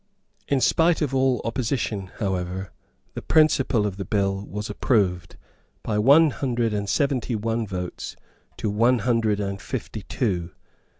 [0.47, 2.71] In spite of all opposition, however,
[3.13, 5.35] the principle of the bill was approved
[5.83, 8.15] by one hundred and seventy one votes
[8.57, 10.53] to one hundred and fifty two.